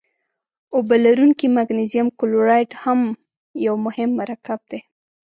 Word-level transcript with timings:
اوبه 0.75 0.95
لرونکی 1.05 1.47
مګنیزیم 1.57 2.07
کلورایډ 2.19 2.71
هم 2.83 2.99
یو 3.65 3.75
مهم 3.85 4.09
مرکب 4.21 4.59
دی. 4.71 4.79